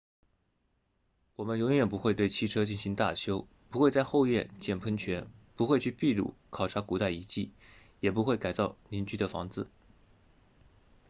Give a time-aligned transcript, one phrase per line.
[1.35, 7.51] 我们永远不会对汽车进行大修不会在后院建喷泉不会去秘鲁考察古代遗迹
[7.99, 9.69] 也不会改造邻居的房子